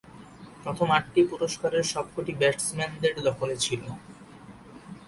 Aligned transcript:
প্রথম 0.63 0.87
আটটি 0.97 1.21
পুরস্কারের 1.31 1.85
সবকটি 1.93 2.31
ব্যাটসম্যানদের 2.39 3.15
দখলে 3.27 3.55
ছিল। 3.65 3.83